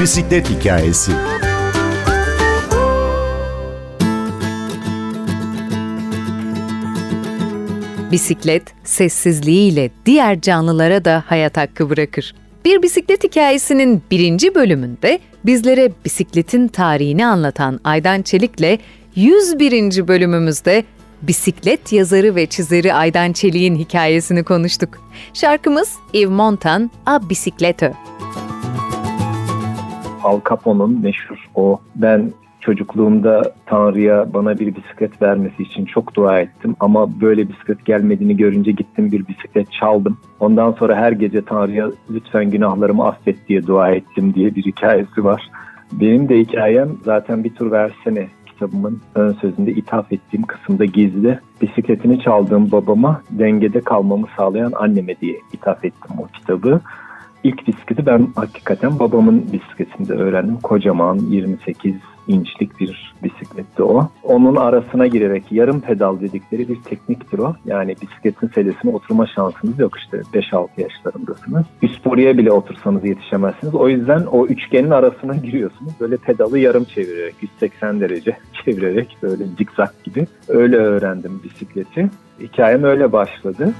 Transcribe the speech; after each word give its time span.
Bisiklet 0.00 0.50
hikayesi. 0.50 1.12
Bisiklet 8.12 8.62
sessizliğiyle 8.84 9.90
diğer 10.06 10.40
canlılara 10.40 11.04
da 11.04 11.24
hayat 11.26 11.56
hakkı 11.56 11.90
bırakır. 11.90 12.34
Bir 12.64 12.82
bisiklet 12.82 13.24
hikayesinin 13.24 14.02
birinci 14.10 14.54
bölümünde 14.54 15.18
bizlere 15.46 15.92
bisikletin 16.04 16.68
tarihini 16.68 17.26
anlatan 17.26 17.80
Aydan 17.84 18.22
Çelik'le 18.22 18.80
101. 19.14 20.08
bölümümüzde 20.08 20.84
bisiklet 21.22 21.92
yazarı 21.92 22.34
ve 22.34 22.46
çizeri 22.46 22.94
Aydan 22.94 23.32
Çelik'in 23.32 23.76
hikayesini 23.76 24.44
konuştuk. 24.44 24.98
Şarkımız 25.34 25.92
Yves 26.12 26.30
Montan 26.30 26.90
A 27.06 27.30
Bisikletö. 27.30 27.92
Al 30.24 30.40
Capone'un 30.48 31.00
meşhur 31.02 31.48
o 31.54 31.80
ben 31.96 32.32
çocukluğumda 32.60 33.42
Tanrı'ya 33.66 34.34
bana 34.34 34.58
bir 34.58 34.76
bisiklet 34.76 35.22
vermesi 35.22 35.62
için 35.62 35.84
çok 35.84 36.14
dua 36.14 36.40
ettim 36.40 36.76
ama 36.80 37.20
böyle 37.20 37.48
bisiklet 37.48 37.84
gelmediğini 37.84 38.36
görünce 38.36 38.72
gittim 38.72 39.12
bir 39.12 39.28
bisiklet 39.28 39.72
çaldım. 39.72 40.18
Ondan 40.40 40.72
sonra 40.72 40.96
her 40.96 41.12
gece 41.12 41.44
Tanrı'ya 41.44 41.90
lütfen 42.10 42.50
günahlarımı 42.50 43.04
affet 43.04 43.48
diye 43.48 43.66
dua 43.66 43.90
ettim 43.90 44.34
diye 44.34 44.54
bir 44.54 44.62
hikayesi 44.62 45.24
var. 45.24 45.50
Benim 45.92 46.28
de 46.28 46.38
hikayem 46.38 46.88
zaten 47.04 47.44
bir 47.44 47.54
tur 47.54 47.70
versene 47.70 48.28
kitabımın 48.46 49.00
ön 49.14 49.32
sözünde 49.32 49.72
ithaf 49.72 50.12
ettiğim 50.12 50.42
kısımda 50.42 50.84
gizli. 50.84 51.38
Bisikletini 51.62 52.20
çaldığım 52.20 52.72
babama 52.72 53.22
dengede 53.30 53.80
kalmamı 53.80 54.26
sağlayan 54.36 54.72
anneme 54.72 55.16
diye 55.20 55.36
ithaf 55.52 55.84
ettim 55.84 56.16
o 56.18 56.26
kitabı. 56.26 56.80
İlk 57.44 57.66
bisikleti 57.66 58.06
ben 58.06 58.28
hakikaten 58.36 58.98
babamın 58.98 59.44
bisikletinde 59.52 60.12
öğrendim. 60.12 60.56
Kocaman 60.62 61.18
28 61.18 61.94
inçlik 62.28 62.80
bir 62.80 63.14
bisikletti 63.22 63.82
o. 63.82 64.08
Onun 64.22 64.56
arasına 64.56 65.06
girerek 65.06 65.52
yarım 65.52 65.80
pedal 65.80 66.20
dedikleri 66.20 66.68
bir 66.68 66.82
tekniktir 66.82 67.38
o. 67.38 67.54
Yani 67.66 67.96
bisikletin 68.02 68.48
selesine 68.48 68.90
oturma 68.92 69.26
şansınız 69.26 69.78
yok 69.78 69.98
işte 69.98 70.18
5-6 70.34 70.68
yaşlarındasınız. 70.76 71.64
Üst 71.82 72.04
boruya 72.04 72.38
bile 72.38 72.52
otursanız 72.52 73.04
yetişemezsiniz. 73.04 73.74
O 73.74 73.88
yüzden 73.88 74.20
o 74.20 74.46
üçgenin 74.46 74.90
arasına 74.90 75.36
giriyorsunuz. 75.36 75.92
Böyle 76.00 76.16
pedalı 76.16 76.58
yarım 76.58 76.84
çevirerek 76.84 77.34
180 77.40 78.00
derece 78.00 78.36
çevirerek 78.64 79.16
böyle 79.22 79.44
zikzak 79.44 80.04
gibi. 80.04 80.26
Öyle 80.48 80.76
öğrendim 80.76 81.40
bisikleti. 81.44 82.10
Hikayem 82.40 82.84
öyle 82.84 83.12
başladı. 83.12 83.72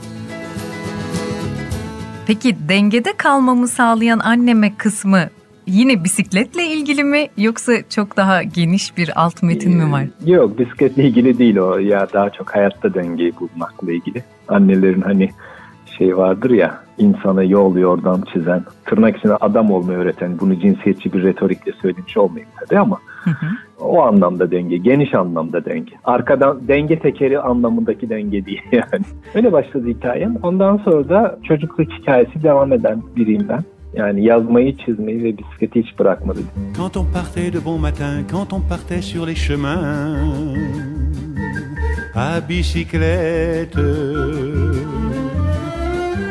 Peki 2.28 2.56
dengede 2.68 3.12
kalmamı 3.16 3.68
sağlayan 3.68 4.18
anneme 4.18 4.76
kısmı 4.76 5.20
yine 5.66 6.04
bisikletle 6.04 6.66
ilgili 6.66 7.04
mi 7.04 7.26
yoksa 7.36 7.72
çok 7.90 8.16
daha 8.16 8.42
geniş 8.42 8.96
bir 8.96 9.22
alt 9.22 9.42
metin 9.42 9.76
mi 9.76 9.92
var? 9.92 10.02
Ee, 10.26 10.30
yok 10.30 10.58
bisikletle 10.58 11.04
ilgili 11.04 11.38
değil 11.38 11.56
o 11.56 11.78
ya 11.78 12.08
daha 12.12 12.30
çok 12.30 12.54
hayatta 12.54 12.94
dengeyi 12.94 13.32
bulmakla 13.40 13.92
ilgili. 13.92 14.24
Annelerin 14.48 15.00
hani 15.00 15.30
şey 15.98 16.16
vardır 16.16 16.50
ya 16.50 16.82
insana 16.98 17.42
yol 17.42 17.76
yordan 17.76 18.24
çizen, 18.32 18.64
tırnak 18.84 19.16
içinde 19.16 19.36
adam 19.36 19.70
olmayı 19.70 19.98
öğreten, 19.98 20.40
bunu 20.40 20.60
cinsiyetçi 20.60 21.12
bir 21.12 21.22
retorikle 21.22 21.72
söylemiş 21.72 22.16
olmayayım 22.16 22.52
tabii 22.60 22.78
ama 22.78 22.98
hı 23.24 23.30
hı. 23.30 23.46
O 23.80 24.02
anlamda 24.02 24.50
denge, 24.50 24.76
geniş 24.76 25.14
anlamda 25.14 25.64
denge. 25.64 25.92
Arkadan 26.04 26.68
denge 26.68 26.98
tekeri 26.98 27.40
anlamındaki 27.40 28.08
denge 28.08 28.46
değil 28.46 28.62
yani. 28.72 29.04
Öyle 29.34 29.52
başladı 29.52 29.88
hikayem. 29.88 30.36
Ondan 30.42 30.76
sonra 30.76 31.08
da 31.08 31.38
çocukluk 31.44 31.92
hikayesi 31.92 32.42
devam 32.42 32.72
eden 32.72 33.02
biriyim 33.16 33.46
ben. 33.48 33.64
Yani 33.94 34.24
yazmayı, 34.24 34.76
çizmeyi 34.76 35.24
ve 35.24 35.38
bisikleti 35.38 35.82
hiç 35.82 35.98
bırakmadı. 35.98 36.38
Quand 36.76 36.96
on 36.96 37.06
partait 37.12 37.52
de 37.52 37.64
bon 37.64 37.80
matin, 37.80 38.24
quand 38.30 38.52
on 38.52 38.60
partait 38.68 39.02
sur 39.02 39.26
les 39.26 39.34
chemins 39.34 40.54
à 42.14 42.40
bicyclette 42.48 43.78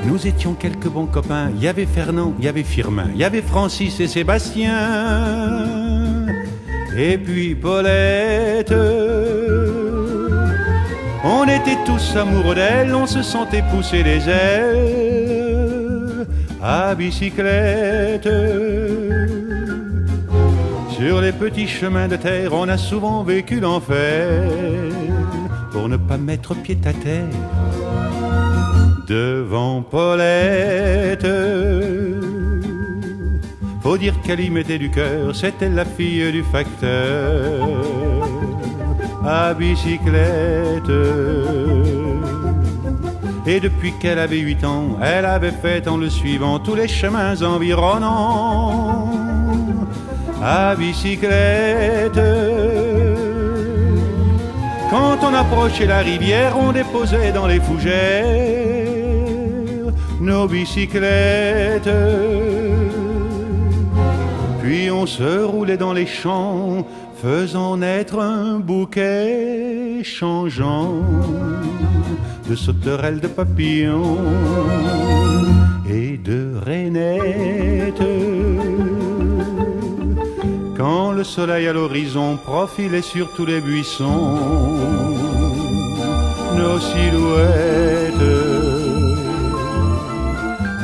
Nous 0.07 0.25
étions 0.25 0.53
quelques 0.53 0.88
bons 0.88 1.07
copains. 1.07 1.50
Il 1.55 1.63
y 1.63 1.67
avait 1.67 1.85
Fernand, 1.85 2.33
il 2.39 2.45
y 2.45 2.47
avait 2.47 2.63
Firmin, 2.63 3.09
il 3.13 3.19
y 3.19 3.25
avait 3.25 3.41
Francis 3.41 4.00
et 4.00 4.07
Sébastien. 4.07 4.71
Et 6.97 7.17
puis 7.17 7.53
Paulette. 7.53 8.73
On 11.23 11.43
était 11.43 11.77
tous 11.85 12.15
amoureux 12.15 12.55
d'elle, 12.55 12.95
on 12.95 13.05
se 13.05 13.21
sentait 13.21 13.61
pousser 13.71 14.01
les 14.01 14.27
ailes 14.27 16.25
à 16.63 16.95
bicyclette. 16.95 18.29
Sur 20.89 21.21
les 21.21 21.31
petits 21.31 21.67
chemins 21.67 22.07
de 22.07 22.15
terre, 22.15 22.53
on 22.53 22.67
a 22.67 22.77
souvent 22.77 23.23
vécu 23.23 23.59
l'enfer 23.59 24.49
pour 25.71 25.87
ne 25.89 25.97
pas 25.97 26.17
mettre 26.17 26.55
pied 26.55 26.79
à 26.85 26.93
terre 26.93 27.25
devant 29.07 29.81
Paulette. 29.81 31.16
Faut 33.87 33.97
dire 33.97 34.19
qu'elle 34.21 34.41
y 34.41 34.49
mettait 34.49 34.77
du 34.77 34.89
cœur, 34.89 35.33
c'était 35.33 35.69
la 35.69 35.85
fille 35.85 36.29
du 36.33 36.43
facteur 36.43 37.69
à 39.25 39.53
bicyclette. 39.53 40.91
Et 43.45 43.61
depuis 43.61 43.93
qu'elle 43.97 44.19
avait 44.19 44.39
huit 44.39 44.61
ans, 44.65 44.97
elle 45.01 45.25
avait 45.25 45.53
fait 45.53 45.87
en 45.87 45.95
le 45.95 46.09
suivant 46.09 46.59
tous 46.59 46.75
les 46.75 46.89
chemins 46.89 47.41
environnants 47.41 49.09
à 50.43 50.75
bicyclette. 50.75 52.19
Quand 54.89 55.17
on 55.23 55.33
approchait 55.33 55.85
la 55.85 55.99
rivière, 55.99 56.57
on 56.59 56.73
déposait 56.73 57.31
dans 57.31 57.47
les 57.47 57.61
fougères 57.61 58.83
nos 60.19 60.45
bicyclettes. 60.45 61.87
Puis 64.67 64.91
on 64.91 65.05
se 65.05 65.45
roulait 65.45 65.78
dans 65.78 65.94
les 65.94 66.05
champs, 66.05 66.85
faisant 67.22 67.78
naître 67.78 68.19
un 68.19 68.59
bouquet 68.59 70.03
changeant 70.03 71.03
de 72.50 72.53
sauterelles, 72.53 73.22
de 73.22 73.29
papillons 73.29 74.17
et 75.89 76.17
de 76.17 76.51
rainettes. 76.66 78.03
Quand 80.75 81.13
le 81.13 81.23
soleil 81.23 81.66
à 81.69 81.72
l'horizon 81.72 82.35
profilait 82.35 83.01
sur 83.01 83.31
tous 83.35 83.45
les 83.45 83.61
buissons, 83.61 84.38
nos 86.57 86.77
silhouettes 86.77 88.06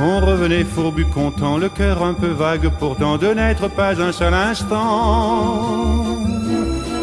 on 0.04 0.20
revenait 0.20 0.66
fourbu 0.66 1.06
content, 1.06 1.58
le 1.58 1.70
cœur 1.70 2.04
un 2.04 2.14
peu 2.14 2.28
vague 2.28 2.70
pourtant 2.80 3.18
de 3.18 3.28
n'être 3.28 3.70
pas 3.70 4.02
un 4.02 4.12
seul 4.12 4.34
instant 4.34 6.04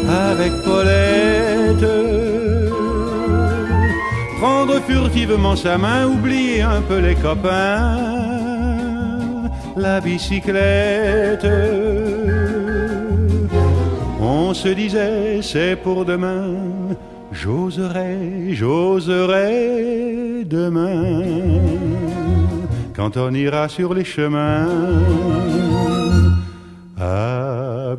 avec 0.07 0.51
Paulette. 0.63 1.87
Prendre 4.39 4.79
furtivement 4.81 5.55
sa 5.55 5.77
main, 5.77 6.05
oublier 6.07 6.61
un 6.61 6.81
peu 6.81 6.99
les 6.99 7.15
copains, 7.15 7.97
la 9.75 9.99
bicyclette. 10.01 11.47
On 14.19 14.53
se 14.53 14.69
disait 14.69 15.41
c'est 15.41 15.75
pour 15.75 16.05
demain, 16.05 16.53
j'oserai, 17.31 18.53
j'oserai 18.53 20.45
demain 20.45 21.80
quand 23.01 23.17
on 23.17 23.33
ira 23.33 23.67
sur 23.67 23.95
les 23.95 24.05
chemins 24.05 24.67
à. 26.99 27.95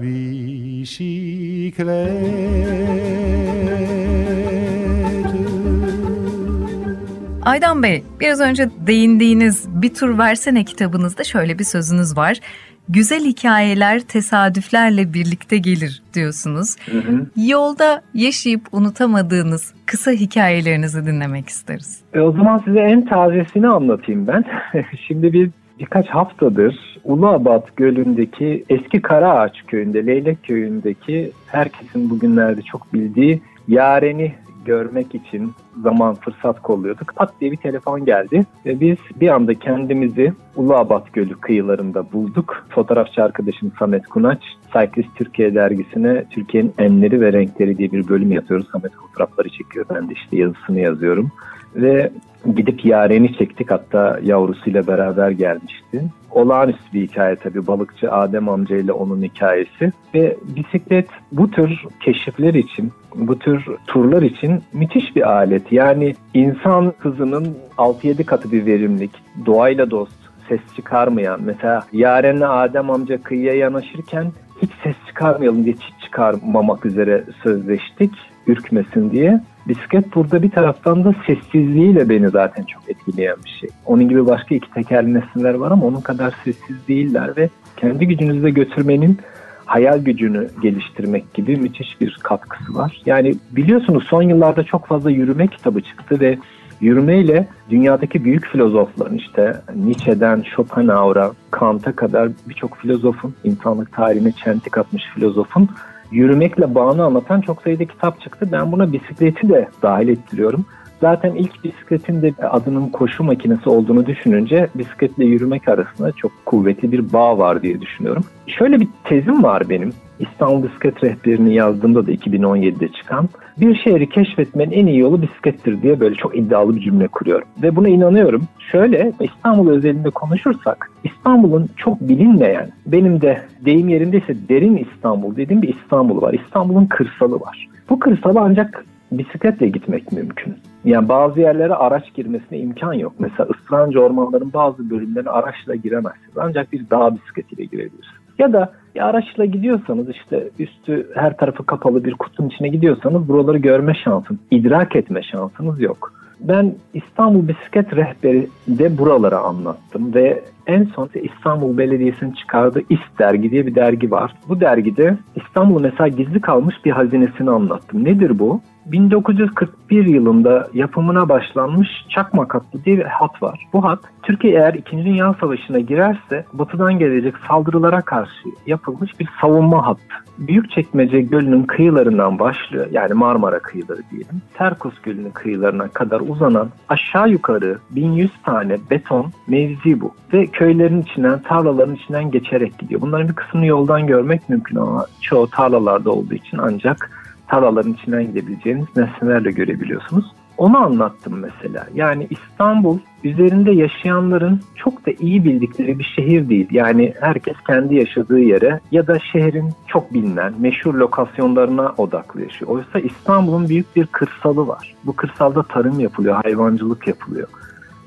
Aydan 7.43 7.83
Bey, 7.83 8.05
biraz 8.21 8.41
önce 8.41 8.71
değindiğiniz 8.87 9.65
Bir 9.69 9.95
Tur 9.95 10.19
Versene 10.19 10.65
kitabınızda 10.65 11.25
şöyle 11.25 11.59
bir 11.59 11.65
sözünüz 11.65 12.17
var 12.17 12.41
güzel 12.89 13.25
hikayeler 13.25 14.01
tesadüflerle 14.01 15.15
birlikte 15.15 15.59
gelir 15.59 16.03
diyorsunuz. 16.15 16.77
Hı 16.91 16.99
hı. 16.99 17.27
Yolda 17.37 18.03
yaşayıp 18.15 18.63
unutamadığınız 18.73 19.75
kısa 19.87 20.11
hikayelerinizi 20.11 21.07
dinlemek 21.07 21.49
isteriz. 21.49 22.01
E 22.15 22.21
o 22.21 22.33
zaman 22.33 22.63
size 22.65 22.81
en 22.81 23.07
tazesini 23.07 23.69
anlatayım 23.69 24.27
ben. 24.27 24.45
Şimdi 25.07 25.33
bir 25.33 25.51
birkaç 25.79 26.09
haftadır 26.09 26.99
Uluabat 27.05 27.77
Gölü'ndeki 27.77 28.65
eski 28.69 29.03
Karaağaç 29.03 29.63
köyünde, 29.67 30.07
Leylek 30.07 30.45
köyündeki 30.45 31.33
herkesin 31.47 32.11
bugünlerde 32.11 32.63
çok 32.63 32.95
bildiği 32.95 33.43
Yareni 33.69 34.35
görmek 34.65 35.15
için 35.15 35.53
zaman 35.83 36.15
fırsat 36.15 36.63
kolluyorduk. 36.63 37.17
Pat 37.17 37.33
diye 37.41 37.53
bir 37.53 37.57
telefon 37.57 38.05
geldi 38.05 38.47
ve 38.67 38.81
biz 38.81 38.97
bir 39.21 39.29
anda 39.29 39.55
kendimizi 39.55 40.33
Uluabat 40.57 41.13
Gölü 41.13 41.35
kıyılarında 41.35 42.13
bulduk. 42.13 42.67
Fotoğrafçı 42.69 43.25
arkadaşım 43.25 43.73
Samet 43.79 44.07
Kunaç, 44.07 44.43
Cyclist 44.73 45.17
Türkiye 45.17 45.55
dergisine 45.55 46.25
Türkiye'nin 46.31 46.75
enleri 46.79 47.21
ve 47.21 47.33
renkleri 47.33 47.79
diye 47.79 47.93
bir 47.93 48.09
bölüm 48.09 48.33
yapıyoruz. 48.33 48.67
Samet 48.73 48.93
fotoğrafları 48.93 49.49
çekiyor. 49.49 49.87
Ben 49.95 50.09
de 50.09 50.13
işte 50.13 50.37
yazısını 50.37 50.81
yazıyorum. 50.81 51.33
Ve 51.77 52.13
gidip 52.57 52.85
Yaren'i 52.85 53.39
çektik 53.39 53.71
hatta 53.71 54.21
yavrusuyla 54.23 54.87
beraber 54.87 55.31
gelmişti. 55.31 56.05
Olağanüstü 56.31 56.93
bir 56.93 57.03
hikaye 57.09 57.37
tabii 57.37 57.67
balıkçı 57.67 58.13
Adem 58.13 58.49
amca 58.49 58.77
ile 58.77 58.93
onun 58.93 59.23
hikayesi 59.23 59.93
ve 60.15 60.37
bisiklet 60.57 61.09
bu 61.33 61.51
tür 61.51 61.85
keşifler 62.01 62.55
için 62.55 62.93
bu 63.15 63.39
tür 63.39 63.67
turlar 63.87 64.23
için 64.23 64.63
müthiş 64.73 65.17
bir 65.17 65.31
alet. 65.33 65.73
Yani 65.73 66.15
insan 66.35 66.93
hızının 66.99 67.57
6-7 67.79 68.25
katı 68.25 68.53
bir 68.53 68.67
verimlilik, 68.67 69.11
doğayla 69.47 69.91
dost, 69.91 70.17
ses 70.49 70.61
çıkarmayan 70.77 71.41
mesela 71.45 71.83
Yaren'le 71.93 72.49
Adem 72.49 72.91
amca 72.91 73.23
kıyıya 73.23 73.55
yanaşırken 73.55 74.33
hiç 74.63 74.71
ses 74.83 74.97
çıkarmayalım 75.07 75.65
diye 75.65 75.75
hiç 75.75 76.05
çıkarmamak 76.05 76.87
üzere 76.87 77.25
sözleştik 77.43 78.13
ürkmesin 78.47 79.11
diye. 79.11 79.41
Bisiklet 79.69 80.15
burada 80.15 80.43
bir 80.43 80.51
taraftan 80.51 81.05
da 81.05 81.15
sessizliğiyle 81.27 82.09
beni 82.09 82.29
zaten 82.29 82.65
çok 82.65 82.83
etkileyen 82.89 83.37
bir 83.45 83.51
şey. 83.61 83.71
Onun 83.87 84.09
gibi 84.09 84.27
başka 84.27 84.55
iki 84.55 84.71
tekerli 84.71 85.15
nesneler 85.15 85.55
var 85.55 85.71
ama 85.71 85.87
onun 85.87 86.01
kadar 86.01 86.35
sessiz 86.45 86.89
değiller 86.89 87.37
ve 87.37 87.49
kendi 87.77 88.07
gücünüzde 88.07 88.51
götürmenin 88.51 89.19
hayal 89.67 89.99
gücünü 89.99 90.49
geliştirmek 90.63 91.35
gibi 91.35 91.57
müthiş 91.57 92.01
bir 92.01 92.19
katkısı 92.23 92.75
var. 92.75 93.03
Yani 93.07 93.35
biliyorsunuz 93.51 94.05
son 94.05 94.23
yıllarda 94.23 94.65
çok 94.65 94.87
fazla 94.87 95.11
yürüme 95.11 95.47
kitabı 95.47 95.81
çıktı 95.81 96.21
ve 96.21 96.39
yürümeyle 96.81 97.49
dünyadaki 97.71 98.25
büyük 98.25 98.47
filozofların 98.47 99.17
işte 99.17 99.57
Nietzsche'den 99.75 100.43
Schopenhauer'a, 100.43 101.33
Kant'a 101.51 101.93
kadar 101.93 102.29
birçok 102.49 102.77
filozofun, 102.77 103.35
insanlık 103.45 103.93
tarihine 103.93 104.33
çentik 104.33 104.79
atmış 104.79 105.03
filozofun 105.15 105.69
yürümekle 106.11 106.75
bağını 106.75 107.05
anlatan 107.05 107.41
çok 107.41 107.63
sayıda 107.63 107.85
kitap 107.85 108.21
çıktı. 108.21 108.49
Ben 108.53 108.73
buna 108.73 108.93
bisikleti 108.93 109.49
de 109.49 109.69
dahil 109.83 110.09
ettiriyorum. 110.09 110.65
Zaten 111.03 111.35
ilk 111.35 111.65
bisikletin 111.65 112.23
de 112.23 112.35
adının 112.51 112.89
koşu 112.89 113.25
makinesi 113.25 113.69
olduğunu 113.69 114.07
düşününce 114.07 114.69
bisikletle 114.75 115.25
yürümek 115.25 115.69
arasında 115.69 116.13
çok 116.13 116.33
kuvvetli 116.47 116.93
bir 116.93 117.13
bağ 117.13 117.39
var 117.39 117.63
diye 117.63 117.81
düşünüyorum. 117.81 118.25
Şöyle 118.47 118.81
bir 118.81 118.89
tezim 119.05 119.43
var 119.43 119.69
benim. 119.69 119.93
İstanbul 120.19 120.63
Bisiklet 120.63 121.05
Rehberini 121.05 121.55
yazdığımda 121.55 122.07
da 122.07 122.13
2017'de 122.13 122.89
çıkan 122.89 123.29
bir 123.61 123.75
şehri 123.75 124.09
keşfetmenin 124.09 124.71
en 124.71 124.87
iyi 124.87 124.99
yolu 124.99 125.23
bisiklettir 125.23 125.83
diye 125.83 126.01
böyle 126.01 126.15
çok 126.15 126.37
iddialı 126.37 126.77
bir 126.77 126.81
cümle 126.81 127.09
kuruyorum. 127.09 127.49
Ve 127.63 127.77
buna 127.77 127.89
inanıyorum. 127.89 128.43
Şöyle 128.73 129.13
İstanbul 129.21 129.71
özelinde 129.71 130.11
konuşursak 130.11 130.91
İstanbul'un 131.05 131.69
çok 131.77 132.01
bilinmeyen, 132.01 132.69
benim 132.87 133.21
de 133.21 133.43
deyim 133.65 133.89
yerindeyse 133.89 134.37
derin 134.49 134.77
İstanbul 134.77 135.37
dediğim 135.37 135.63
bir 135.63 135.75
İstanbul 135.75 136.23
var. 136.23 136.35
İstanbul'un 136.35 136.87
kırsalı 136.87 137.41
var. 137.41 137.69
Bu 137.91 137.99
kırsalı 137.99 138.41
ancak 138.41 138.85
bisikletle 139.13 139.69
gitmek 139.69 140.13
mümkün. 140.13 140.55
Yani 140.85 141.09
bazı 141.09 141.41
yerlere 141.41 141.75
araç 141.75 142.15
girmesine 142.15 142.59
imkan 142.59 142.93
yok. 142.93 143.13
Mesela 143.19 143.49
ısrancı 143.51 144.01
ormanların 144.01 144.53
bazı 144.53 144.91
bölümlerine 144.91 145.31
araçla 145.31 145.75
giremezsiniz. 145.75 146.37
Ancak 146.37 146.73
bir 146.73 146.91
dağ 146.91 147.15
bisikletiyle 147.15 147.65
girebilirsiniz. 147.65 148.23
Ya 148.39 148.53
da 148.53 148.73
bir 148.95 149.09
araçla 149.09 149.45
gidiyorsanız 149.45 150.09
işte 150.09 150.49
üstü 150.59 151.09
her 151.15 151.37
tarafı 151.37 151.67
kapalı 151.67 152.05
bir 152.05 152.15
kutunun 152.15 152.49
içine 152.49 152.69
gidiyorsanız 152.69 153.29
buraları 153.29 153.59
görme 153.59 153.95
şansınız, 153.95 154.41
idrak 154.51 154.97
etme 154.97 155.23
şansınız 155.23 155.81
yok. 155.81 156.13
Ben 156.41 156.75
İstanbul 156.95 157.49
Bisiklet 157.49 157.97
Rehberi 157.97 158.49
de 158.69 158.99
buraları 158.99 159.39
anlattım 159.39 160.15
ve 160.15 160.43
en 160.67 160.85
son 160.85 161.09
İstanbul 161.15 161.79
Belediyesi'nin 161.79 162.33
çıkardığı 162.33 162.81
İst 162.91 163.19
dergi 163.19 163.51
diye 163.51 163.67
bir 163.67 163.75
dergi 163.75 164.11
var. 164.11 164.35
Bu 164.49 164.61
dergide 164.61 165.17
İstanbul'un 165.37 165.83
mesela 165.83 166.09
gizli 166.09 166.41
kalmış 166.41 166.75
bir 166.85 166.91
hazinesini 166.91 167.51
anlattım. 167.51 168.05
Nedir 168.05 168.39
bu? 168.39 168.61
1941 168.87 170.07
yılında 170.07 170.69
yapımına 170.75 171.29
başlanmış 171.29 171.89
Çakmak 172.09 172.55
hattı 172.55 172.85
diye 172.85 172.99
bir 172.99 173.05
hat 173.05 173.43
var. 173.43 173.69
Bu 173.73 173.85
hat 173.85 173.99
Türkiye 174.23 174.55
eğer 174.55 174.75
2. 174.75 174.97
Dünya 174.97 175.35
Savaşı'na 175.41 175.79
girerse 175.79 176.45
batıdan 176.53 176.99
gelecek 176.99 177.35
saldırılara 177.49 178.01
karşı 178.01 178.49
yapılmış 178.67 179.21
bir 179.21 179.29
savunma 179.41 179.87
hattı. 179.87 180.15
Büyükçekmece 180.39 181.21
Gölü'nün 181.21 181.63
kıyılarından 181.63 182.39
başlıyor 182.39 182.87
yani 182.91 183.15
Marmara 183.15 183.59
kıyıları 183.59 184.01
diyelim. 184.11 184.43
Terkos 184.55 184.95
Gölü'nün 185.03 185.31
kıyılarına 185.31 185.89
kadar 185.89 186.21
uzanan 186.21 186.69
aşağı 186.89 187.31
yukarı 187.31 187.79
1100 187.91 188.31
tane 188.45 188.77
beton 188.91 189.33
mevzi 189.47 190.01
bu. 190.01 190.15
Ve 190.33 190.47
köylerin 190.47 191.03
içinden, 191.03 191.43
tarlaların 191.43 191.95
içinden 191.95 192.31
geçerek 192.31 192.79
gidiyor. 192.79 193.01
Bunların 193.01 193.29
bir 193.29 193.35
kısmını 193.35 193.67
yoldan 193.67 194.07
görmek 194.07 194.49
mümkün 194.49 194.77
ama 194.77 195.07
çoğu 195.21 195.51
tarlalarda 195.51 196.11
olduğu 196.11 196.35
için 196.35 196.59
ancak 196.59 197.22
tarlaların 197.53 197.93
içinden 197.93 198.27
gidebileceğiniz 198.27 198.87
nesnelerle 198.97 199.51
görebiliyorsunuz. 199.51 200.25
Onu 200.57 200.79
anlattım 200.79 201.39
mesela. 201.39 201.87
Yani 201.95 202.27
İstanbul 202.31 202.99
üzerinde 203.25 203.73
yaşayanların 203.73 204.61
çok 204.77 205.07
da 205.07 205.11
iyi 205.21 205.45
bildikleri 205.45 205.99
bir 205.99 206.13
şehir 206.17 206.49
değil. 206.49 206.69
Yani 206.71 207.15
herkes 207.21 207.55
kendi 207.67 207.95
yaşadığı 207.95 208.41
yere 208.41 208.81
ya 208.91 209.07
da 209.07 209.19
şehrin 209.19 209.73
çok 209.87 210.15
bilinen 210.15 210.55
meşhur 210.59 210.95
lokasyonlarına 210.95 211.95
odaklı 211.97 212.43
yaşıyor. 212.43 212.71
Oysa 212.71 212.99
İstanbul'un 212.99 213.69
büyük 213.69 213.97
bir 213.97 214.07
kırsalı 214.07 214.69
var. 214.69 214.95
Bu 215.05 215.17
kırsalda 215.17 215.63
tarım 215.63 216.01
yapılıyor, 216.01 216.41
hayvancılık 216.45 217.09
yapılıyor. 217.09 217.49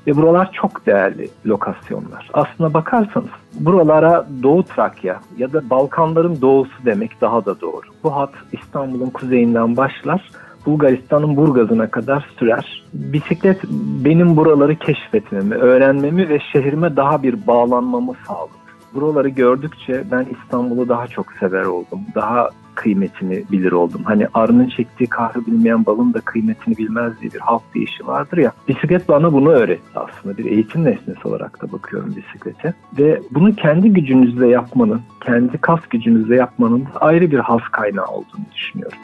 Ve 0.06 0.16
buralar 0.16 0.52
çok 0.52 0.86
değerli 0.86 1.28
lokasyonlar. 1.46 2.30
Aslına 2.32 2.74
bakarsanız 2.74 3.28
buralara 3.60 4.26
Doğu 4.42 4.62
Trakya 4.62 5.20
ya 5.38 5.52
da 5.52 5.70
Balkanların 5.70 6.40
doğusu 6.40 6.84
demek 6.84 7.20
daha 7.20 7.44
da 7.44 7.60
doğru. 7.60 7.86
Bu 8.04 8.16
hat 8.16 8.32
İstanbul'un 8.52 9.10
kuzeyinden 9.10 9.76
başlar. 9.76 10.30
Bulgaristan'ın 10.66 11.36
Burgaz'ına 11.36 11.90
kadar 11.90 12.28
sürer. 12.38 12.84
Bisiklet 12.94 13.64
benim 14.04 14.36
buraları 14.36 14.76
keşfetmemi, 14.76 15.54
öğrenmemi 15.54 16.28
ve 16.28 16.38
şehrime 16.52 16.96
daha 16.96 17.22
bir 17.22 17.46
bağlanmamı 17.46 18.12
sağladı. 18.26 18.50
Buraları 18.94 19.28
gördükçe 19.28 20.04
ben 20.10 20.26
İstanbul'u 20.30 20.88
daha 20.88 21.06
çok 21.06 21.26
sever 21.40 21.64
oldum. 21.64 22.00
Daha 22.14 22.50
kıymetini 22.76 23.44
bilir 23.52 23.72
oldum. 23.72 24.00
Hani 24.04 24.26
arının 24.34 24.68
çektiği 24.68 25.06
kahrı 25.06 25.46
bilmeyen 25.46 25.86
balın 25.86 26.14
da 26.14 26.20
kıymetini 26.20 26.76
bilmez 26.78 27.12
diye 27.20 27.32
bir 27.32 27.40
halk 27.40 27.62
deyişi 27.74 28.06
vardır 28.06 28.36
ya. 28.36 28.52
Bisiklet 28.68 29.08
bana 29.08 29.32
bunu 29.32 29.50
öğretti 29.50 29.98
aslında. 29.98 30.38
Bir 30.38 30.44
eğitim 30.44 30.84
nesnesi 30.84 31.28
olarak 31.28 31.62
da 31.62 31.72
bakıyorum 31.72 32.16
bisiklete. 32.16 32.74
Ve 32.98 33.20
bunu 33.30 33.56
kendi 33.56 33.92
gücünüzle 33.92 34.48
yapmanın, 34.48 35.00
kendi 35.24 35.58
kas 35.58 35.80
gücünüzle 35.90 36.36
yapmanın 36.36 36.84
ayrı 37.00 37.30
bir 37.30 37.38
has 37.38 37.62
kaynağı 37.72 38.06
olduğunu 38.06 38.44
düşünüyorum. 38.54 38.98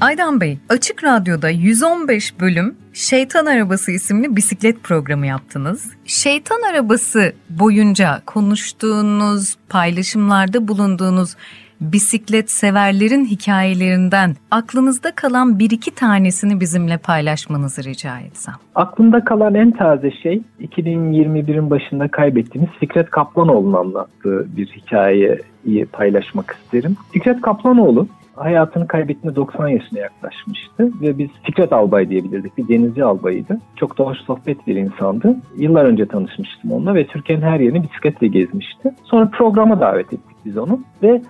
Aydan 0.00 0.40
Bey, 0.40 0.58
Açık 0.68 1.04
Radyo'da 1.04 1.48
115 1.48 2.40
bölüm 2.40 2.74
Şeytan 2.96 3.46
Arabası 3.46 3.92
isimli 3.92 4.36
bisiklet 4.36 4.82
programı 4.82 5.26
yaptınız. 5.26 5.92
Şeytan 6.04 6.62
Arabası 6.72 7.32
boyunca 7.50 8.22
konuştuğunuz, 8.26 9.56
paylaşımlarda 9.68 10.68
bulunduğunuz 10.68 11.36
bisiklet 11.80 12.50
severlerin 12.50 13.24
hikayelerinden 13.24 14.34
aklınızda 14.50 15.12
kalan 15.14 15.58
bir 15.58 15.70
iki 15.70 15.94
tanesini 15.94 16.60
bizimle 16.60 16.98
paylaşmanızı 16.98 17.84
rica 17.84 18.18
etsem. 18.18 18.54
Aklımda 18.74 19.24
kalan 19.24 19.54
en 19.54 19.70
taze 19.70 20.10
şey 20.10 20.42
2021'in 20.60 21.70
başında 21.70 22.08
kaybettiğimiz 22.08 22.70
Fikret 22.80 23.10
Kaplanoğlu'nun 23.10 23.72
anlattığı 23.72 24.46
bir 24.56 24.66
hikayeyi 24.66 25.86
paylaşmak 25.92 26.56
isterim. 26.62 26.96
Fikret 27.12 27.40
Kaplanoğlu 27.40 28.08
hayatını 28.36 28.86
kaybettiğinde 28.86 29.36
90 29.36 29.68
yaşına 29.68 29.98
yaklaşmıştı 29.98 30.90
ve 31.00 31.18
biz 31.18 31.28
Fikret 31.42 31.72
Albay 31.72 32.08
diyebilirdik. 32.08 32.58
Bir 32.58 32.68
denizci 32.68 33.04
albayıydı. 33.04 33.58
Çok 33.76 33.98
da 33.98 34.04
hoş 34.04 34.18
sohbet 34.18 34.66
bir 34.66 34.76
insandı. 34.76 35.36
Yıllar 35.56 35.84
önce 35.84 36.06
tanışmıştım 36.06 36.72
onunla 36.72 36.94
ve 36.94 37.06
Türkiye'nin 37.06 37.44
her 37.44 37.60
yerini 37.60 37.82
bisikletle 37.82 38.26
gezmişti. 38.26 38.94
Sonra 39.04 39.30
programa 39.32 39.80
davet 39.80 40.12
ettik 40.12 40.36
biz 40.44 40.58
onu 40.58 40.80
ve 41.02 41.22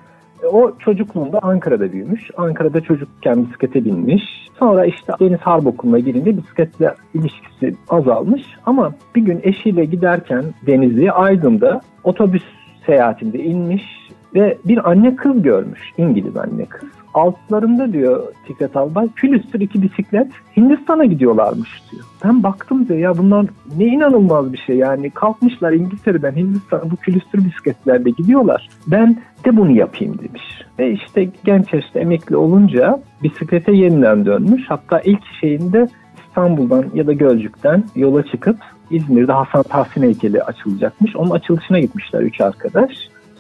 o 0.53 0.73
çocukluğunda 0.79 1.39
Ankara'da 1.43 1.93
büyümüş. 1.93 2.31
Ankara'da 2.37 2.81
çocukken 2.81 3.47
bisiklete 3.47 3.85
binmiş. 3.85 4.23
Sonra 4.59 4.87
işte 4.87 5.13
Deniz 5.21 5.41
Harp 5.41 5.67
Okulu'na 5.67 5.99
girince 5.99 6.37
bisikletle 6.37 6.95
ilişkisi 7.15 7.75
azalmış. 7.89 8.43
Ama 8.67 8.95
bir 9.15 9.23
gün 9.23 9.41
eşiyle 9.43 9.85
giderken 9.85 10.45
Denizli'ye 10.67 11.13
Aydın'da 11.13 11.81
otobüs 12.05 12.45
seyahatinde 12.87 13.39
inmiş 13.39 14.06
ve 14.37 14.59
bir 14.65 14.91
anne 14.91 15.17
kız 15.17 15.43
görmüş. 15.43 15.81
İngiliz 15.99 16.37
anne 16.37 16.65
kız. 16.65 16.89
altlarında 17.15 17.93
diyor 17.93 18.23
Fikret 18.45 18.77
Albay 18.77 19.09
külüstür 19.17 19.61
iki 19.61 19.83
bisiklet 19.83 20.29
Hindistan'a 20.57 21.05
gidiyorlarmış 21.05 21.83
diyor. 21.93 22.05
Ben 22.25 22.43
baktım 22.43 22.89
diyor 22.89 22.99
ya 22.99 23.19
bunlar 23.19 23.47
ne 23.77 23.85
inanılmaz 23.85 24.53
bir 24.53 24.59
şey 24.59 24.77
yani 24.77 25.11
kalkmışlar 25.11 25.73
İngiltere'den 25.73 26.33
Hindistan'a 26.37 26.91
bu 26.91 26.97
külüstür 26.97 27.45
bisikletlerle 27.45 28.11
gidiyorlar. 28.11 28.69
Ben 28.87 29.17
de 29.45 29.57
bunu 29.57 29.71
yapayım 29.71 30.19
demiş. 30.19 30.43
Ve 30.79 30.93
işte 30.93 31.29
genç 31.45 31.73
yaşta 31.73 32.01
emekli 32.01 32.37
olunca 32.37 33.01
bisiklete 33.23 33.73
yeniden 33.73 34.27
dönmüş. 34.27 34.63
Hatta 34.69 35.01
ilk 35.01 35.23
şeyinde 35.41 35.89
İstanbul'dan 36.29 36.85
ya 36.95 37.07
da 37.07 37.13
Gölcük'ten 37.13 37.85
yola 37.95 38.23
çıkıp 38.23 38.57
İzmir'de 38.91 39.33
Hasan 39.33 39.63
Tahsin 39.63 40.03
heykeli 40.03 40.43
açılacakmış. 40.43 41.17
Onun 41.17 41.31
açılışına 41.31 41.81
gitmişler 41.81 42.21
üç 42.21 42.41
arkadaş. 42.41 42.91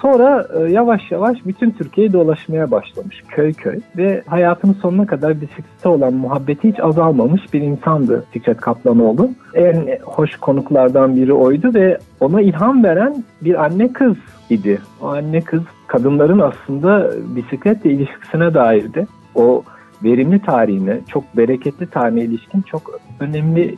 Sonra 0.00 0.47
e, 0.59 0.73
yavaş 0.73 1.11
yavaş 1.11 1.38
bütün 1.47 1.71
Türkiye'yi 1.71 2.12
dolaşmaya 2.12 2.71
başlamış 2.71 3.23
köy 3.29 3.53
köy 3.53 3.81
ve 3.97 4.23
hayatının 4.26 4.73
sonuna 4.73 5.07
kadar 5.07 5.41
bisiklete 5.41 5.88
olan 5.88 6.15
muhabbeti 6.15 6.69
hiç 6.69 6.81
azalmamış 6.81 7.55
bir 7.55 7.61
insandı 7.61 8.25
Fikret 8.31 8.57
Kaplanoğlu. 8.57 9.31
En 9.55 9.99
hoş 10.03 10.37
konuklardan 10.37 11.17
biri 11.17 11.33
oydu 11.33 11.75
ve 11.75 11.99
ona 12.21 12.41
ilham 12.41 12.85
veren 12.85 13.25
bir 13.41 13.65
anne 13.65 13.93
kız 13.93 14.17
idi. 14.50 14.81
O 15.03 15.07
anne 15.07 15.41
kız 15.41 15.62
kadınların 15.87 16.38
aslında 16.38 17.11
bisikletle 17.37 17.91
ilişkisine 17.91 18.55
dairdi. 18.55 19.07
O 19.35 19.62
verimli 20.05 20.43
tarihine, 20.43 21.00
çok 21.09 21.37
bereketli 21.37 21.87
tarihine 21.87 22.23
ilişkin 22.25 22.62
çok 22.62 23.00
önemli 23.21 23.76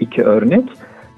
iki 0.00 0.22
örnek 0.22 0.64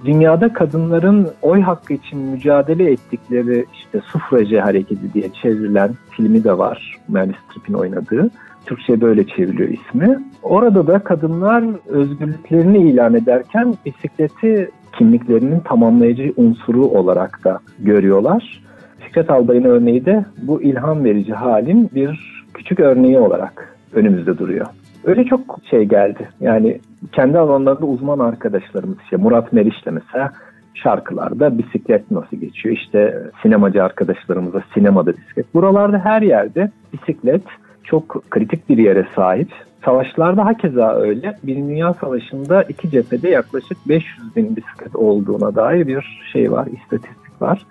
dünyada 0.05 0.53
kadınların 0.53 1.29
oy 1.43 1.61
hakkı 1.61 1.93
için 1.93 2.19
mücadele 2.19 2.93
ettikleri 2.93 3.65
işte 3.75 4.01
sufraji 4.01 4.61
hareketi 4.61 5.15
diye 5.15 5.31
çevrilen 5.43 5.91
filmi 6.11 6.45
de 6.45 6.59
var. 6.59 6.99
Meryl 7.09 7.33
Streep'in 7.33 7.75
oynadığı. 7.75 8.31
Türkçe 8.67 9.01
böyle 9.01 9.27
çevriliyor 9.27 9.69
ismi. 9.69 10.19
Orada 10.43 10.87
da 10.87 10.99
kadınlar 10.99 11.65
özgürlüklerini 11.89 12.79
ilan 12.91 13.15
ederken 13.15 13.75
bisikleti 13.87 14.71
kimliklerinin 14.99 15.61
tamamlayıcı 15.61 16.33
unsuru 16.37 16.85
olarak 16.85 17.45
da 17.45 17.61
görüyorlar. 17.79 18.63
Fikret 18.99 19.31
Albay'ın 19.31 19.65
örneği 19.65 20.05
de 20.05 20.25
bu 20.43 20.63
ilham 20.63 21.05
verici 21.05 21.33
halin 21.33 21.91
bir 21.95 22.45
küçük 22.55 22.81
örneği 22.81 23.19
olarak 23.19 23.77
önümüzde 23.93 24.39
duruyor. 24.39 24.67
Öyle 25.05 25.25
çok 25.25 25.41
şey 25.71 25.85
geldi. 25.85 26.29
Yani 26.41 26.81
kendi 27.13 27.39
alanlarında 27.39 27.87
uzman 27.87 28.19
arkadaşlarımız 28.19 28.97
işte 29.05 29.17
Murat 29.17 29.53
Meriç'le 29.53 29.87
mesela 29.91 30.33
şarkılarda 30.75 31.59
bisiklet 31.59 32.11
nasıl 32.11 32.37
geçiyor? 32.37 32.77
İşte 32.77 33.23
sinemacı 33.43 33.85
arkadaşlarımıza 33.85 34.63
sinemada 34.75 35.13
bisiklet. 35.13 35.55
Buralarda 35.55 35.99
her 35.99 36.23
yerde 36.23 36.71
bisiklet 36.93 37.43
çok 37.85 38.31
kritik 38.31 38.69
bir 38.69 38.79
yere 38.79 39.07
sahip. 39.17 39.49
Savaşlarda 39.85 40.45
hakeza 40.45 40.95
öyle. 40.95 41.37
Birinci 41.43 41.69
Dünya 41.69 41.95
Savaşı'nda 41.95 42.63
iki 42.63 42.91
cephede 42.91 43.29
yaklaşık 43.29 43.79
500 43.89 44.37
bin 44.37 44.57
bisiklet 44.57 44.97
olduğuna 44.97 45.55
dair 45.55 45.87
bir 45.87 46.27
şey 46.33 46.53
var, 46.53 46.67
istatistik 46.67 47.43
var. 47.43 47.67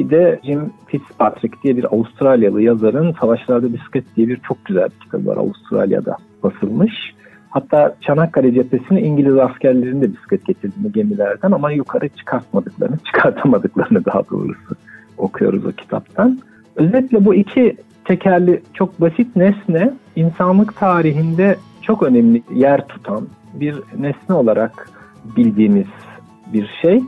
Bir 0.00 0.10
de 0.10 0.40
Jim 0.44 0.72
Fitzpatrick 0.86 1.62
diye 1.62 1.76
bir 1.76 1.84
Avustralyalı 1.84 2.62
yazarın 2.62 3.12
Savaşlarda 3.20 3.72
Bisiklet 3.72 4.16
diye 4.16 4.28
bir 4.28 4.36
çok 4.36 4.64
güzel 4.64 4.84
bir 4.84 5.04
kitabı 5.04 5.26
var 5.26 5.36
Avustralya'da 5.36 6.16
basılmış. 6.42 6.92
Hatta 7.50 7.96
Çanakkale 8.00 8.54
cephesine 8.54 9.00
İngiliz 9.00 9.38
askerlerinin 9.38 10.02
de 10.02 10.12
bisiklet 10.12 10.46
getirdiğini 10.46 10.92
gemilerden 10.92 11.52
ama 11.52 11.70
yukarı 11.70 12.08
çıkartmadıklarını, 12.08 12.98
çıkartamadıklarını 13.04 14.04
daha 14.04 14.22
doğrusu 14.30 14.74
okuyoruz 15.18 15.66
o 15.66 15.72
kitaptan. 15.72 16.38
Özetle 16.76 17.24
bu 17.24 17.34
iki 17.34 17.76
tekerli 18.04 18.62
çok 18.74 19.00
basit 19.00 19.36
nesne 19.36 19.94
insanlık 20.16 20.76
tarihinde 20.76 21.56
çok 21.82 22.02
önemli 22.02 22.42
yer 22.54 22.88
tutan 22.88 23.28
bir 23.54 23.74
nesne 23.98 24.34
olarak 24.34 24.90
bildiğimiz 25.36 25.88
bir 26.52 26.70
şey. 26.82 27.02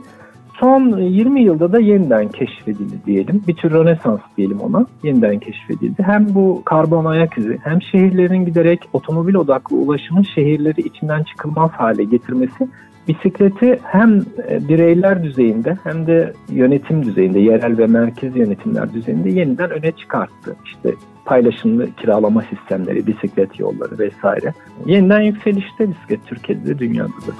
Son 0.63 0.97
20 0.97 1.41
yılda 1.43 1.71
da 1.71 1.79
yeniden 1.79 2.27
keşfedildi 2.27 3.05
diyelim. 3.05 3.43
Bir 3.47 3.53
tür 3.53 3.71
rönesans 3.71 4.19
diyelim 4.37 4.59
ona. 4.59 4.85
Yeniden 5.03 5.39
keşfedildi. 5.39 6.03
Hem 6.03 6.35
bu 6.35 6.61
karbon 6.65 7.05
ayak 7.05 7.37
izi 7.37 7.59
hem 7.63 7.81
şehirlerin 7.81 8.45
giderek 8.45 8.79
otomobil 8.93 9.35
odaklı 9.35 9.77
ulaşımın 9.77 10.21
şehirleri 10.21 10.81
içinden 10.81 11.23
çıkılmaz 11.23 11.71
hale 11.71 12.03
getirmesi 12.03 12.67
bisikleti 13.07 13.79
hem 13.83 14.21
e, 14.49 14.67
bireyler 14.67 15.23
düzeyinde 15.23 15.77
hem 15.83 16.07
de 16.07 16.33
yönetim 16.49 17.05
düzeyinde, 17.05 17.39
yerel 17.39 17.77
ve 17.77 17.87
merkez 17.87 18.35
yönetimler 18.35 18.93
düzeyinde 18.93 19.29
yeniden 19.29 19.69
öne 19.69 19.91
çıkarttı. 19.91 20.55
İşte 20.65 20.93
paylaşımlı 21.25 21.95
kiralama 21.95 22.41
sistemleri, 22.41 23.07
bisiklet 23.07 23.59
yolları 23.59 23.99
vesaire. 23.99 24.53
Yeniden 24.85 25.21
yükselişte 25.21 25.89
bisiklet 25.89 26.25
Türkiye'de 26.25 26.65
de 26.65 26.79
dünyada 26.79 27.07
da 27.07 27.33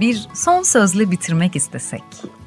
bir 0.00 0.28
son 0.34 0.62
sözle 0.62 1.10
bitirmek 1.10 1.56
istesek. 1.56 2.02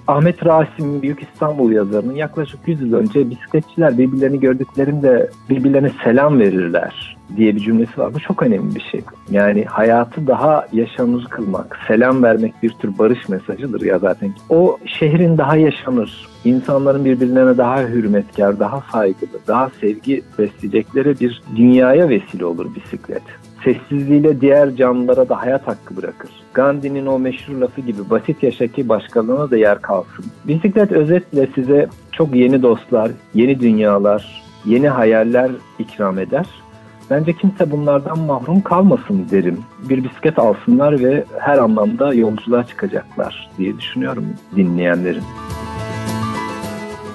Ahmet 0.07 0.45
Rasim 0.45 1.01
Büyük 1.01 1.23
İstanbul 1.23 1.71
yazarının 1.71 2.15
yaklaşık 2.15 2.59
100 2.67 2.81
yıl 2.81 2.93
önce 2.93 3.29
bisikletçiler 3.29 3.97
birbirlerini 3.97 4.39
gördüklerinde 4.39 5.29
birbirlerine 5.49 5.91
selam 6.03 6.39
verirler 6.39 7.17
diye 7.37 7.55
bir 7.55 7.59
cümlesi 7.59 7.97
var. 7.97 8.13
Bu 8.13 8.19
çok 8.19 8.43
önemli 8.43 8.75
bir 8.75 8.81
şey. 8.91 9.01
Yani 9.31 9.65
hayatı 9.65 10.27
daha 10.27 10.67
yaşanır 10.73 11.25
kılmak, 11.25 11.79
selam 11.87 12.23
vermek 12.23 12.53
bir 12.63 12.69
tür 12.69 12.97
barış 12.97 13.29
mesajıdır 13.29 13.81
ya 13.81 13.99
zaten. 13.99 14.33
O 14.49 14.77
şehrin 14.85 15.37
daha 15.37 15.55
yaşanır, 15.55 16.27
insanların 16.45 17.05
birbirlerine 17.05 17.57
daha 17.57 17.81
hürmetkar, 17.81 18.59
daha 18.59 18.83
saygılı, 18.91 19.39
daha 19.47 19.69
sevgi 19.81 20.23
besleyecekleri 20.39 21.19
bir 21.19 21.41
dünyaya 21.55 22.09
vesile 22.09 22.45
olur 22.45 22.75
bisiklet 22.75 23.23
sessizliğiyle 23.63 24.41
diğer 24.41 24.75
canlılara 24.75 25.29
da 25.29 25.41
hayat 25.41 25.67
hakkı 25.67 25.97
bırakır. 25.97 26.42
Gandhi'nin 26.53 27.05
o 27.05 27.19
meşhur 27.19 27.53
lafı 27.53 27.81
gibi 27.81 28.09
basit 28.09 28.43
yaşa 28.43 28.67
ki 28.67 28.89
başkalığına 28.89 29.51
da 29.51 29.57
yer 29.57 29.81
kalsın. 29.81 30.25
Bisiklet 30.45 30.91
özetle 30.91 31.47
size 31.55 31.89
çok 32.11 32.35
yeni 32.35 32.61
dostlar, 32.61 33.11
yeni 33.33 33.59
dünyalar, 33.59 34.43
yeni 34.65 34.89
hayaller 34.89 35.51
ikram 35.79 36.19
eder. 36.19 36.45
Bence 37.09 37.33
kimse 37.33 37.71
bunlardan 37.71 38.19
mahrum 38.19 38.61
kalmasın 38.61 39.27
derim. 39.31 39.59
Bir 39.89 40.03
bisiklet 40.03 40.39
alsınlar 40.39 41.03
ve 41.03 41.23
her 41.39 41.57
anlamda 41.57 42.13
yolculuğa 42.13 42.63
çıkacaklar 42.63 43.49
diye 43.57 43.77
düşünüyorum 43.77 44.25
dinleyenlerin. 44.55 45.23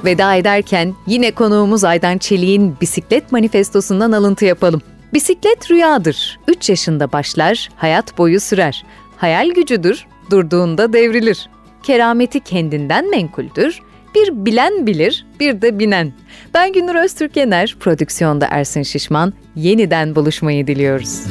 Veda 0.04 0.34
ederken 0.34 0.94
yine 1.06 1.30
konuğumuz 1.30 1.84
Aydan 1.84 2.18
Çelik'in 2.18 2.76
bisiklet 2.80 3.32
manifestosundan 3.32 4.12
alıntı 4.12 4.44
yapalım. 4.44 4.80
Bisiklet 5.14 5.70
rüyadır. 5.70 6.38
3 6.48 6.70
yaşında 6.70 7.12
başlar, 7.12 7.68
hayat 7.76 8.18
boyu 8.18 8.40
sürer. 8.40 8.84
Hayal 9.18 9.50
gücüdür, 9.50 10.06
durduğunda 10.30 10.92
devrilir. 10.92 11.50
Kerameti 11.82 12.40
kendinden 12.40 13.10
menkuldür. 13.10 13.78
Bir 14.14 14.44
bilen 14.44 14.86
bilir, 14.86 15.26
bir 15.40 15.62
de 15.62 15.78
binen. 15.78 16.12
Ben 16.54 16.72
Günür 16.72 16.94
Öztürk 16.94 17.36
Yener, 17.36 17.76
prodüksiyonda 17.80 18.46
Ersin 18.50 18.82
Şişman. 18.82 19.32
Yeniden 19.56 20.14
buluşmayı 20.14 20.66
diliyoruz. 20.66 21.24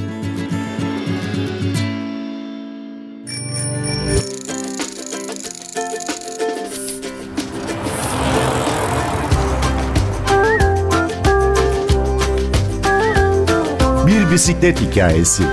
bisiklet 14.38 14.82
hikayesi. 14.82 15.44